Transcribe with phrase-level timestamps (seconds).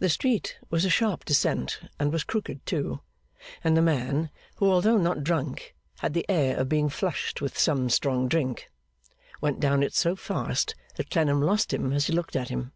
[0.00, 3.02] The street was a sharp descent and was crooked too,
[3.62, 7.88] and the man (who although not drunk had the air of being flushed with some
[7.88, 8.68] strong drink)
[9.40, 12.72] went down it so fast that Clennam lost him as he looked at him.